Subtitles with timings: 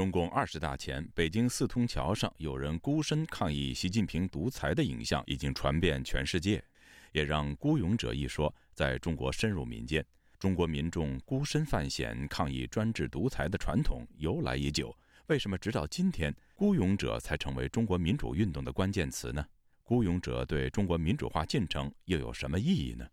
[0.00, 6.64] 中共二十大前，北京四通桥上有人孤身抗议习近平独裁的影像已经传遍全世界，
[7.12, 10.02] 也让“孤勇者”一说在中国深入民间。
[10.38, 19.44] 中国民众孤身犯险抗议专制独裁的传统由来已久，为什么直到今天“孤勇者”才成为中国民主运动的关键词呢
[19.84, 23.06] ？“孤勇者”对中国民主化进程又有什么意义呢？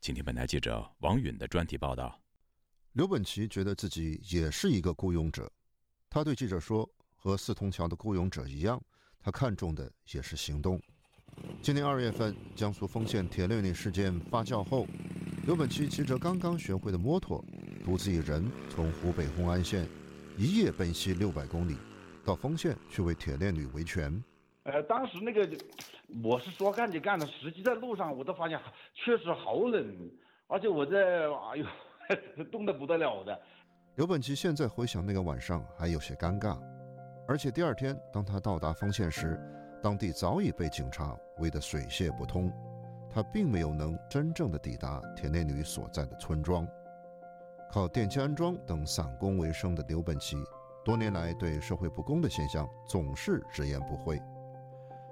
[0.00, 2.20] 请听本台记者王允的专题报道。
[2.94, 5.50] 刘本奇觉得自己也是一个孤勇者，
[6.14, 6.86] 他对记者说
[7.16, 8.78] ：“和四通桥的雇佣者一样，
[9.18, 10.78] 他看重的也是行动。”
[11.62, 14.86] 今年二月份，江苏丰县铁链女事件发酵后。
[15.46, 17.42] 刘本奇骑着刚刚学会的摩托，
[17.82, 19.88] 独自一人从湖北红安县
[20.36, 21.78] 一夜奔袭六百公里，
[22.26, 24.22] 到丰县去为铁链女维权。
[24.64, 25.48] 呃，当时那个
[26.22, 28.60] 我是说干就干了，实际在路上我都发现
[28.94, 30.10] 确实好冷，
[30.46, 33.40] 而且我在哎呦 冻得不得了的。
[33.96, 36.58] 刘本奇现在回想那个晚上还有些尴尬，
[37.28, 39.38] 而且第二天当他到达丰县时，
[39.82, 42.50] 当地早已被警察围得水泄不通。
[43.10, 46.66] 他并没有能真正的抵达铁内女所在的村庄，
[47.70, 50.38] 靠电器安装等散工为生的刘本奇，
[50.82, 54.18] 多年来对社会不公的现象总是直言不讳。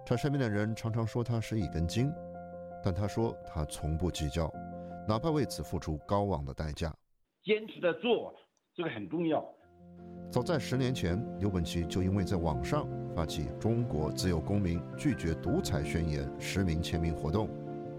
[0.07, 2.11] 他身边的人常常说他是一根筋，
[2.83, 4.51] 但他说他从不计较，
[5.07, 6.91] 哪怕为此付出高昂的代价。
[7.45, 8.33] 坚持的做，
[8.75, 9.45] 这个很重要。
[10.31, 17.49] 早在十年前，刘本奇就因为在网上发起“中国自由公民拒绝独裁宣言”实名签名活动。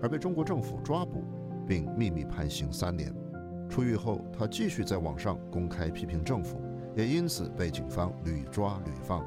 [0.02, 1.24] 而被中国政府抓捕，
[1.68, 3.14] 并秘密判刑三年。
[3.70, 6.60] 出狱后，他继续在网上公开批评政府，
[6.96, 9.24] 也因此被警方屡抓屡放。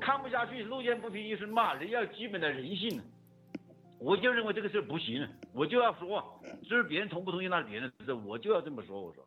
[0.00, 3.00] 看不下去，路见不平一声骂，人要基本的人性。
[3.98, 6.22] 我就认为这个事不行，我就要说，
[6.68, 9.00] 这是别人同不同意那是别人的事，我就要这么说。
[9.00, 9.26] 我说，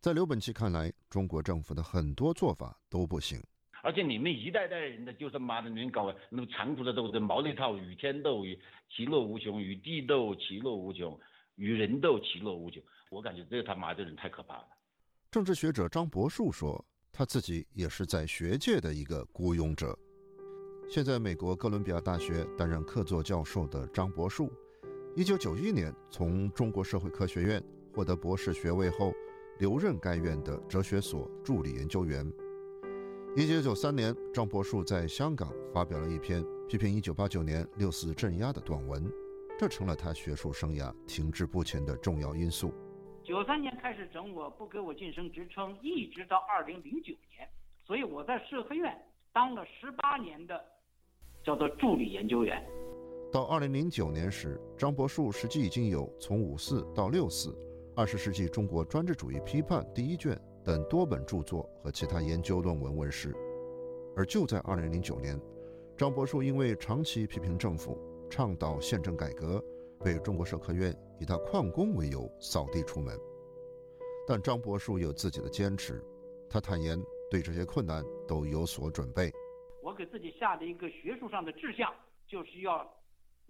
[0.00, 3.42] 在刘本奇看来，中国政府的很多做法都不行。
[3.82, 8.58] 而且你们一代代人的，就是妈的，你们搞那么残酷的斗争，毛那套与天斗，与
[8.90, 11.18] 其乐无穷，与地斗其乐无穷，
[11.54, 12.82] 与人斗其乐无穷。
[13.10, 14.68] 我感觉这他妈的人太可怕了。
[15.30, 19.96] 政治学者张博树说，他自己也是在学界的一个孤勇者。
[20.88, 24.52] 现在美国哥伦比亚大学担任客座教授的张博树，
[25.14, 27.62] 一九九一年从中国社会科学院
[27.94, 29.12] 获得博士学位后，
[29.58, 32.30] 留任该院的哲学所助理研究员。
[33.34, 39.04] 一九九三年，张伯树在香港发表了一篇批评一九八九年六四镇压的短文，
[39.58, 42.72] 这成了他学术生涯停滞不前的重要因素。
[43.22, 47.48] 九三年开始整我，不给我晋升职称，一直到二零零九年，
[47.84, 48.96] 所以我在社科院
[49.32, 50.64] 当了十八年的
[51.44, 52.64] 叫做助理研究员。
[53.32, 57.52] 到二零零九年时，张伯树实际已经有从五四到六四，
[57.96, 60.38] 二十世纪中国专制主义批判第一卷。
[60.62, 63.32] 等多本著作和其他研究论文问世，
[64.16, 65.40] 而就在2009年，
[65.96, 67.96] 张伯树因为长期批评政府、
[68.28, 69.64] 倡导宪政改革，
[70.04, 73.16] 被中国社科院以他旷工为由扫地出门。
[74.26, 76.04] 但张伯树有自己的坚持，
[76.50, 79.32] 他坦言对这些困难都有所准备。
[79.84, 81.94] 我给自己下的一个学术上的志向，
[82.26, 82.78] 就是要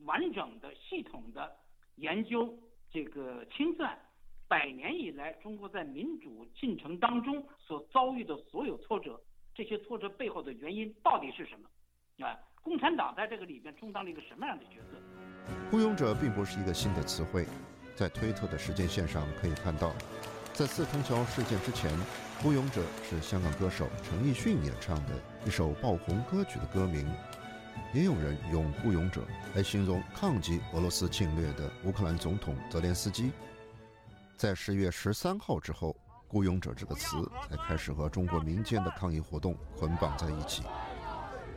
[0.04, 1.50] 完整的、系统的
[1.94, 2.54] 研究
[2.92, 3.98] 这个清算。
[4.48, 9.20] 百年以来，中国在民主进程当中所遭遇的所有挫折，
[9.54, 11.68] 这些挫折背后的原因到底是什么？
[12.24, 14.98] 啊，共产党在这个里边充当了一个什么样的角色？
[15.70, 17.44] 孤勇者并不是一个新的词汇，
[17.96, 19.92] 在推特的时间线上可以看到，
[20.52, 21.90] 在四通桥事件之前，
[22.40, 27.04] 孤勇者是香港歌手陈奕迅演唱的一首爆红歌曲的歌名，
[27.92, 29.22] 也有人用孤勇者
[29.56, 33.32] 来形容抗击俄罗斯侵略的乌克兰总统泽连斯基。
[34.36, 35.96] 在十月十三号之后
[36.28, 40.62] ，“孤勇者”这个词才开始和中国民间的抗议活动捆绑在一起，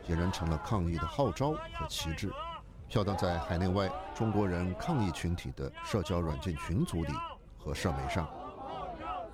[0.08, 2.32] 俨然成了抗议的号召和旗帜，
[2.88, 7.12] 飘荡在海内外中国人抗议群体的社交软件群组里
[7.58, 8.26] 和社媒上。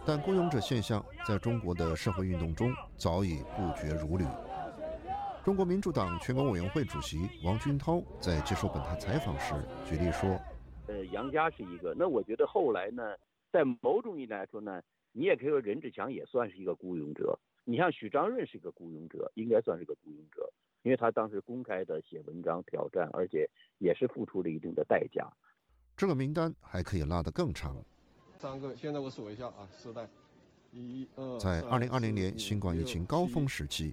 [0.04, 4.26] 但“孤勇者”现象在中国的社会运动中早已不绝如缕。
[5.44, 9.54] 中国民主党全国委员会主席王军涛在接受本台采访时
[9.88, 10.36] 举例说
[10.88, 13.04] ：“呃，杨家是一个，那我觉得后来呢？”
[13.52, 14.82] 在某种意义来说呢，
[15.12, 17.38] 你也可以说任志强也算是一个孤勇者。
[17.68, 20.48] 你像许章润是一个孤勇者，应该算是个孤勇者，
[20.82, 23.48] 因为他当时公开的写文章挑战，而且
[23.78, 25.28] 也是付出了一定的代价。
[25.96, 27.76] 这个名单还可以拉得更长。
[28.38, 30.08] 三个，现在我数一下啊，四代，
[30.70, 31.38] 一、二。
[31.40, 33.92] 在二零二零年新冠疫情高峰时期，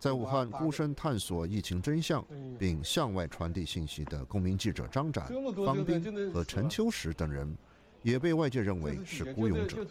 [0.00, 2.26] 在武汉孤身探索疫情真相
[2.58, 5.28] 并向外传递信息的公民记者张展、
[5.64, 7.56] 方斌和陈秋实等人。
[8.02, 9.84] 也被外界认为是孤勇者。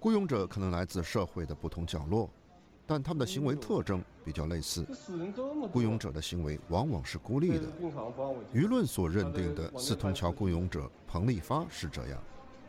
[0.00, 2.30] 孤勇者可能来自社会的不同角落，
[2.86, 4.86] 但他们的行为特征比较类似。
[5.72, 7.66] 雇佣者的行为往往是孤立的。
[8.52, 12.22] 舆论所认定的四通桥雇佣者彭立发是这样，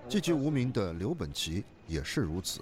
[0.07, 2.61] 籍籍无名的刘本奇也是如此。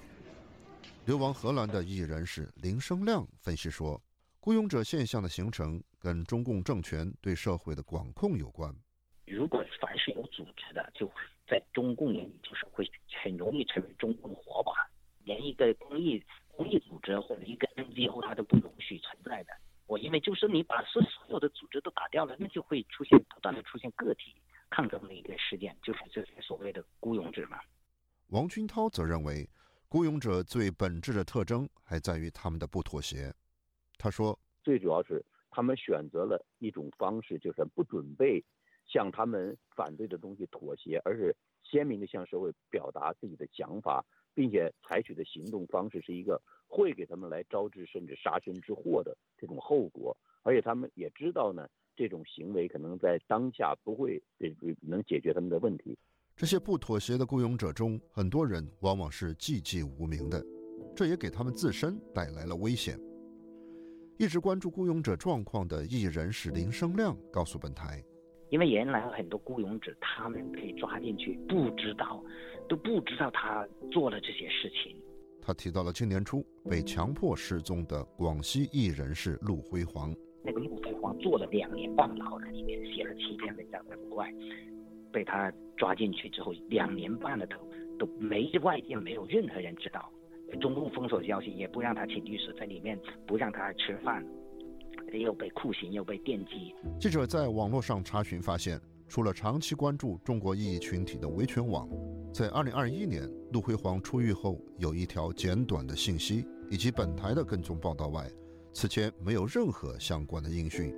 [1.06, 4.00] 流亡荷兰的艺人是林生亮分析说，
[4.40, 8.74] 雇佣者现象的形成跟中共政权对社会的管控有关。
[9.26, 11.10] 如果凡是有组织的，就
[11.46, 12.90] 在中共眼里就是会
[13.22, 14.74] 很容易成为中共的活靶，
[15.24, 19.52] 连一个公益公益组织或者一个 NGO 它都不容许存在的。
[19.86, 24.34] 我因为就是你把所所有的组织都打掉了，那就会出现不断的出现个体
[24.70, 27.58] 抗争的一个事件，就是这些所谓的孤勇者嘛。
[28.28, 29.48] 王军涛则认为，
[29.88, 33.32] 孤勇者最本质的特征还在于他们的不妥协。
[33.98, 38.42] 他说，最主要是他们选择了一种方式，就是不准备。
[38.86, 44.04] 向他们反对的东西妥协，而是鲜明的向社会表达自己的想法，
[44.34, 50.16] 并且采取的行动方式是一个会给他们来招致甚至杀身之祸的这种后果。
[50.42, 51.66] 而且他们也知道呢，
[51.96, 54.22] 这种行为可能在当下不会
[54.80, 55.98] 能解决他们的问题。
[56.36, 60.44] 这些不妥协的雇佣者中，很多人往往是寂寂无名的，
[60.94, 63.00] 这也给他们自身带来了危险。
[64.18, 68.04] 一直关注雇佣者状况的艺人是林生亮告诉本台。
[68.50, 72.22] 因为原来很多雇佣者，他们被抓进去，不知道，
[72.68, 74.96] 都不知道他做了这些事情。
[75.40, 80.14] 他提到了今年初被强迫失踪的广西艺人是陆辉煌。
[80.42, 84.32] 那个陆辉煌坐了两年半牢在里面，写了七篇文章在国外，
[85.12, 87.56] 被他抓进去之后，两年半了都
[87.98, 90.10] 都没外界没有任何人知道，
[90.60, 94.24] 中共封锁消息，也不让他请律师，在里面不让他吃饭。
[95.20, 96.74] 又被酷刑，又被电击。
[97.00, 101.88] 记者在网络上查询发现，除了长期关注中国异议群体的维权网，
[102.32, 108.28] 在2021年陆辉煌出狱后有一条简短的信息，以及本台的跟踪报道外，
[108.72, 110.94] 此前没有任何相关的音讯。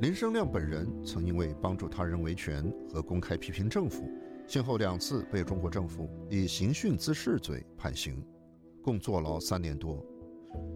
[0.00, 4.10] 林生亮本人曾因为帮助他人维权和公开批评政府，
[4.46, 8.22] 先后两次被中国政府以刑讯滋事罪判刑，
[8.82, 10.04] 共坐牢三年多。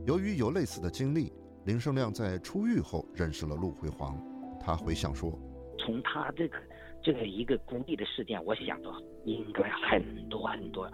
[0.06, 1.32] 由于有类似的经历。
[1.64, 4.18] 林胜亮在出狱后认识了陆辉煌，
[4.58, 5.30] 他回想说
[5.78, 6.58] ：“从他这个
[7.02, 8.90] 这个一个孤立的事件，我想到
[9.24, 10.90] 应该很多很多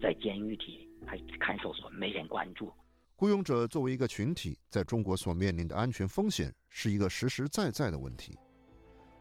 [0.00, 2.70] 在监狱里还看守所没人关注。
[3.16, 8.38] 雇佣者作为一个群体，在中国所面临的安全风险是一个实实在在的问题。”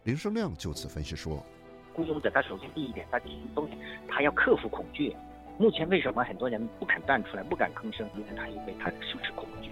[0.03, 1.41] 林胜亮就此分析说
[1.95, 5.15] ：“雇佣者他首先第一点，他第一风险，他要克服恐惧。
[5.57, 8.09] 目前为什么很多人不敢站出来，不敢吭声？
[8.15, 9.71] 因为他因为他是不是恐惧？”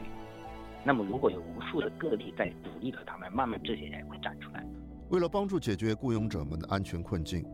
[0.88, 4.66] 那么，如果有无数的个例在鼓励着他们，慢慢这些人会站出来。
[5.10, 7.46] 为了帮助解决雇佣者们的安全困境，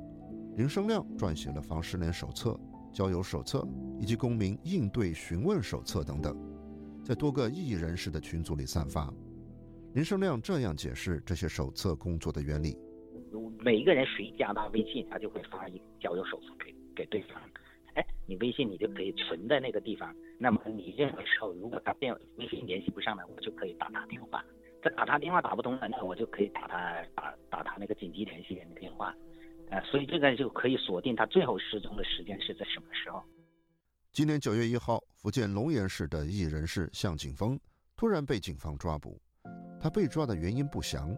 [0.55, 2.55] 林生亮撰写了防失联手册、
[2.91, 3.67] 交友手册
[3.99, 6.37] 以及公民应对询问手册等等，
[7.03, 9.11] 在多个异议人士的群组里散发。
[9.95, 12.77] 林生亮这样解释这些手册工作的原理：
[13.57, 17.41] 每一个人谁加他微信，他就会发一交友手册给给对方。
[17.95, 20.13] 哎，你微信你就可以存在那个地方。
[20.39, 24.43] 那么你任何时候，如果他电微信联系不上了，我就可以打他电话。
[24.83, 29.15] 再打他电话打不通了，那我就可以打他打打他那个紧急联系人的电话。
[29.69, 33.23] 呃，所以这个就可以锁定他最后失踪的时间是在什么时候。
[34.11, 37.57] 今年九月一号，福建龙岩市的艺人士向景峰
[37.95, 39.19] 突然被警方抓捕。
[39.79, 41.15] 他被抓的原因不详，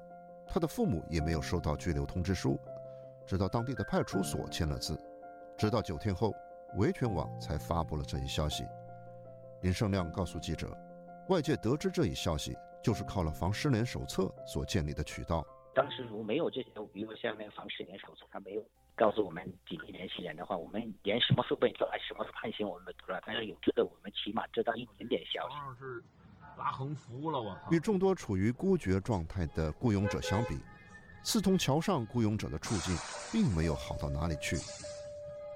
[0.48, 2.58] 他的父母也没有收到拘留通知书，
[3.28, 4.96] 直到当地的派出所签了字，
[5.58, 6.32] 直到九天后。
[6.78, 8.66] 维权网才发布了这一消息。
[9.62, 10.78] 林胜亮告诉记者，
[11.30, 15.46] 外界得知这一消息，就是靠了防失联手册所建立的渠道。
[15.74, 18.64] 当时如果没有这些，比如像那个防失联手册，他没有
[18.96, 23.20] 告诉我们紧急联系人的话，我们连什么时候被抓、什么时候判刑，我们都不知道。
[23.26, 25.56] 但是有这个，我们起码知道一点点消息。
[25.80, 26.04] 是
[26.58, 27.58] 拉横幅了，我。
[27.72, 30.60] 与众多处于孤绝状态的雇佣者相比，
[31.24, 32.96] 四通桥上雇佣者的处境
[33.32, 34.56] 并没有好到哪里去。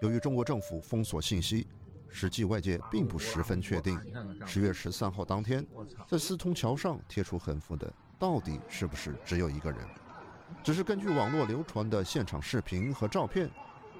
[0.01, 1.67] 由于中国政府封锁信息，
[2.07, 3.99] 实际外界并不十分确定。
[4.45, 5.65] 十月十三号当天，
[6.07, 9.79] 在四通桥上贴出横幅的到底是不是只有一个人？
[10.63, 13.51] 只是根据网络流传的现场视频和照片，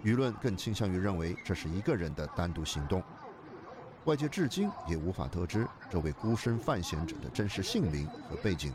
[0.03, 3.03] 舆论更倾向于认为这是一个人的单独行动。
[4.05, 8.73] 外界至今也无法得知这位孤身犯险者的真实姓名和背景。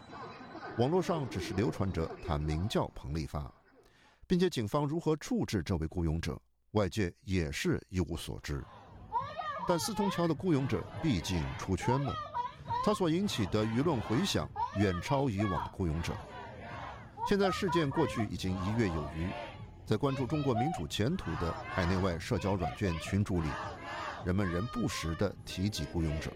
[0.77, 3.51] 网络上只是流传着他名叫彭立发，
[4.27, 6.39] 并且警方如何处置这位雇佣者？
[6.75, 8.65] 外界也是一无所知，
[9.67, 12.13] 但四通桥的雇佣者毕竟出圈了，
[12.85, 16.13] 他所引起的舆论回响远超以往的雇佣者。
[17.29, 19.29] 现在事件过去已经一月有余，
[19.87, 23.49] 在关注中国民主前途的海内外社交软件群组里，
[24.27, 26.33] 人们仍不时地提及雇佣者。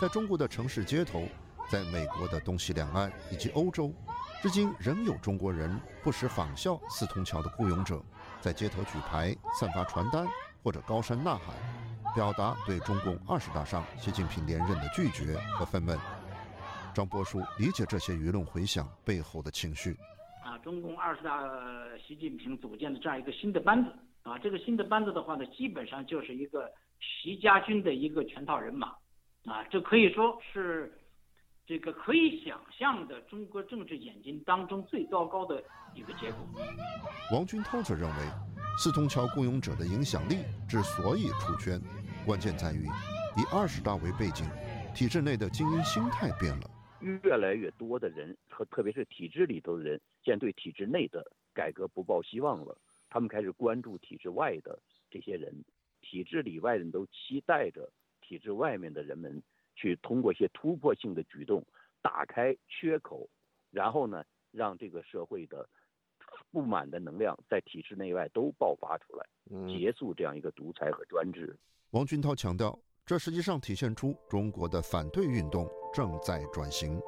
[0.00, 1.28] 在中国的城市街头，
[1.70, 3.94] 在美国的东西两岸以及欧洲，
[4.42, 8.02] 至今仍有中国人不时仿效四通桥的雇佣者，
[8.40, 10.26] 在街头举牌、散发传单
[10.64, 11.54] 或者高声呐喊，
[12.12, 15.96] 表达对中共二十大上习近平连任的拒绝和愤懑。
[16.92, 19.96] 张波叔理解这些舆论回响背后的情绪。
[20.42, 21.48] 啊，中共二十大
[22.04, 23.92] 习近平组建的这样一个新的班子
[24.24, 28.88] 啊，这个新的班子的话呢，基本上就是一个习家军的一个全套人马
[29.44, 30.92] 啊，这可以说是
[31.70, 35.62] 这个可以想象的中国政治演进当中最糟糕的
[35.94, 36.40] 一个结果。
[37.32, 38.16] 王军涛则认为，
[38.76, 41.80] 四通桥雇佣者的影响力之所以出圈，
[42.26, 42.86] 关键在于
[43.36, 44.44] 以二十大为背景，
[44.96, 46.68] 体制内的精英心态变了。
[46.98, 51.24] 越来越多的人和特别是体制里头的人，现在对体制内的
[51.54, 52.76] 改革不抱希望了。
[53.08, 54.76] 他们开始关注体制外的
[55.08, 55.54] 这些人，
[56.00, 57.88] 体制里外人都期待着
[58.20, 59.40] 体制外面的人们
[59.80, 61.64] 去通过一些突破性的举动
[62.02, 63.26] 打开缺口，
[63.70, 65.66] 然后呢，让这个社会的
[66.50, 69.26] 不满的能量在体制内外都爆发出来，
[69.66, 71.56] 结束这样一个独裁和专制。
[71.92, 72.78] 王军涛强调。
[73.06, 77.00] 这实际上体现出中国的反对运动正在转型，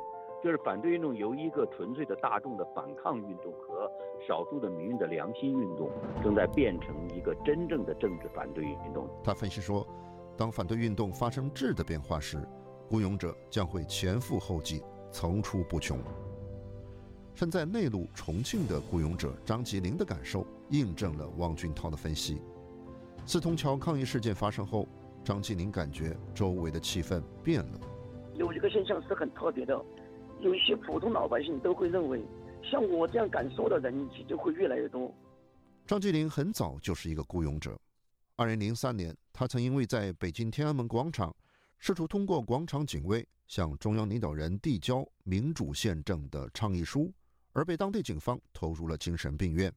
[0.42, 3.88] 就是反对运动由一个纯粹的大众的反抗运动和
[4.26, 5.92] 少数的民运的良心运动，
[6.24, 9.08] 正在变成一个真正的政治反对运动。
[9.22, 9.86] 他分析说，
[10.36, 12.38] 当反对运动发生质的变化时，
[12.92, 15.98] 雇佣者将会前赴后继，层出不穷。
[17.34, 22.42] 身在内陆重庆的雇佣者张吉林的感受，印证了汪俊涛的分析。
[23.24, 24.86] 四通桥抗议事件发生后。
[25.24, 27.80] 张继林感觉周围的气氛变了，
[28.34, 29.80] 有一个现象是很特别的，
[30.40, 32.20] 有一些普通老百姓都会认为，
[32.60, 33.94] 像我这样敢说的人
[34.28, 35.14] 就会越来越多。
[35.86, 37.78] 张继林很早就是一个雇佣者，
[38.34, 41.32] 二零零三年，他曾因为在北京天安门广场
[41.84, 47.12] 试图通过广场警卫向中央领导人递交民主宪政的倡议书，
[47.52, 49.74] 而被当地警方投入了精神病院。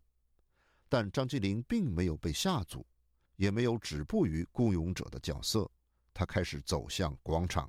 [0.88, 2.86] 但张继林并没有被吓阻。
[3.38, 5.68] 也没有止步于雇佣者的角色，
[6.14, 7.68] 他开始走向广场。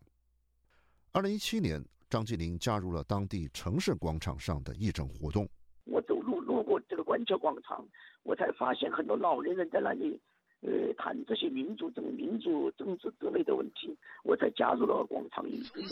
[1.12, 5.48] 二零一七年，张继林加入了当地城市广场上的义诊活动。
[5.84, 7.82] 我走路路过这个观桥广场，
[8.22, 10.20] 我才发现很多老年人在那里，
[10.62, 15.82] 呃，谈这些民主政、民族政治之类的问题，我才加入了广场运动。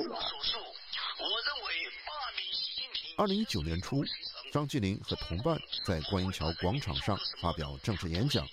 [3.16, 4.02] 二零一九年初，
[4.50, 8.46] 张继林和同伴在观音桥广场上发表政治演讲。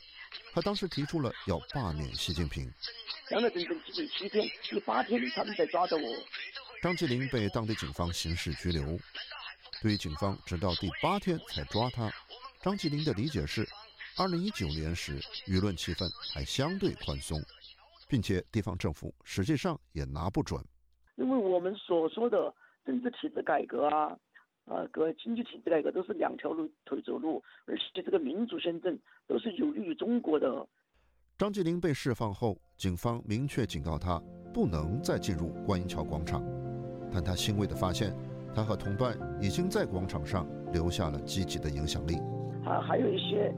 [0.54, 2.72] 他当时提出了要罢免习近平。
[3.30, 6.04] 讲了整整七七天，第八天他们才抓到我。
[6.82, 9.00] 张继林被当地警方刑事拘留。
[9.82, 12.12] 对于警方直到第八天才抓他，
[12.62, 13.68] 张继林的理解是：
[14.18, 17.40] 二零一九年时舆论气氛还相对宽松，
[18.08, 20.64] 并且地方政府实际上也拿不准。
[21.16, 22.54] 因为我们所说的
[22.86, 24.18] 政治体制改革啊。
[24.66, 30.66] 啊，各经济体制改革都是两条路腿走路，而且这个民主宪政都是有利于中国的。
[31.36, 34.22] 张继林被释放后，警方明确警告他
[34.54, 36.44] 不能再进入观音桥广场，
[37.12, 38.16] 但他欣慰地发现，
[38.56, 42.18] 他和同伴已经在广场上留下了积极的影响力。
[42.64, 43.52] 啊还有一些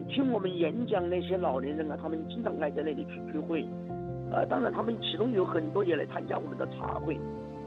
[0.00, 3.66] 听我们演讲那些老年人啊，他们经常爱在那里去聚会，
[4.30, 7.18] 呃，当然他们其中有很多也来参加我们的茶会。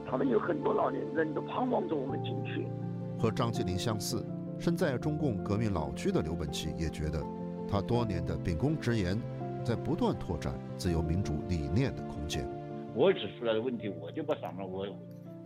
[0.08, 2.66] 他们有很多老年人都盼望着我们进去。
[3.18, 4.24] 和张继林相似，
[4.58, 7.20] 身在中共革命老区的刘本奇也觉得，
[7.68, 9.20] 他多年的秉公直言，
[9.64, 12.46] 在不断拓展自由民主理念的空间。
[12.94, 14.86] 我指出来的问题，我就不闪了，我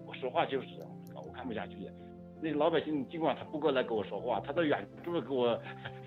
[0.07, 1.77] 我说话就是这样，我看不下去。
[2.43, 5.59] 那老百姓尽管他不过来跟我说话，他到远处给我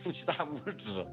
[0.03, 1.05] 竖起大拇指。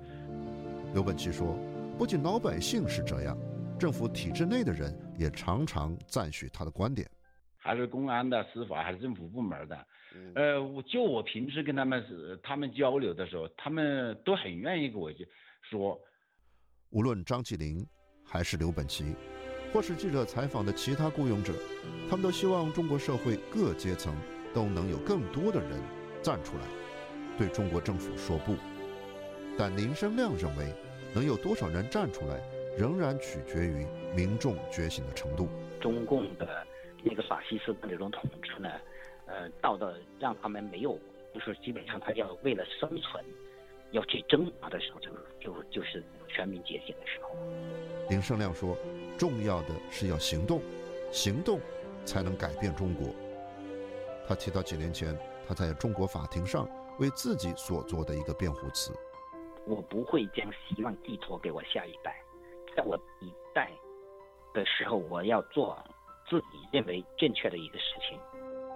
[0.92, 1.56] 刘本奇说，
[1.96, 3.38] 不仅老百姓是这样，
[3.78, 7.08] 政府体制内的人也常常赞许他的观点。
[7.56, 9.86] 还是公安的、司法还是政府部门的，
[10.34, 15.28] 呃，我就我平时跟他们是他们交流的时候，他们都很愿意跟我去
[15.62, 15.96] 说。
[16.88, 17.86] 无论张起灵
[18.24, 19.14] 还是刘本奇，
[19.72, 21.52] 或是记者采访的其他雇佣者，
[22.08, 24.16] 他们都希望中国社会各阶层
[24.54, 25.78] 都能有更多的人
[26.22, 26.64] 站出来，
[27.38, 28.56] 对中国政府说不。
[29.60, 30.72] 但林生亮认为，
[31.14, 32.40] 能有多少人站出来，
[32.78, 33.86] 仍然取决于
[34.16, 35.50] 民众觉醒的程度。
[35.78, 36.66] 中共的。
[37.02, 38.70] 那个法西斯的那种统治呢，
[39.26, 40.98] 呃，到的让他们没有，
[41.34, 43.22] 就是基本上他要为了生存，
[43.90, 47.30] 要去挣扎的时候，就就就是全民觉醒的时候。
[48.08, 48.76] 林胜亮说
[49.18, 50.62] ：“重要的是要行动，
[51.10, 51.60] 行动
[52.06, 53.08] 才能改变中国。”
[54.28, 58.92] 他提到几年前他在中国法庭上为自己所做的一个辩护词
[59.66, 62.22] ：“我不会将希望寄托给我下一代，
[62.76, 63.70] 在我一代
[64.54, 65.76] 的时候，我要做。”
[66.28, 68.16] 自己认为正确的一个事情。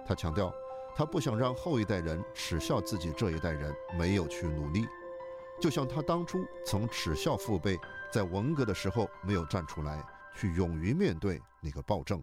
[0.05, 0.53] 他强调，
[0.93, 4.85] 他不想让后一代人耻笑自己这一代人没有去努力，
[5.61, 7.77] 就像他当初曾耻笑父辈
[8.11, 12.21] 在文革的时候没有站出来，去勇于面对那个暴政。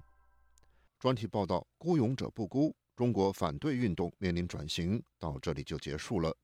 [0.99, 5.03] 专题报道：孤勇者不孤，中国反对运动面临转型。
[5.19, 6.37] 到这里就结束了。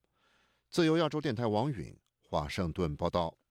[0.71, 1.95] 自由亚洲电台王允
[2.31, 3.39] 华盛顿报道。